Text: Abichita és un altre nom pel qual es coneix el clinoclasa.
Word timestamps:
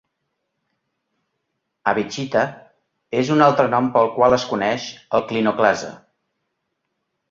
Abichita 1.91 2.43
és 3.21 3.31
un 3.37 3.47
altre 3.51 3.69
nom 3.77 3.93
pel 3.99 4.13
qual 4.19 4.41
es 4.41 4.51
coneix 4.55 4.93
el 5.21 5.31
clinoclasa. 5.31 5.97